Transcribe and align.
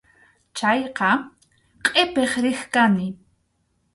Chayqa 0.57 1.09
qʼipiq 1.85 2.31
riq 2.43 2.61
kani. 2.73 3.07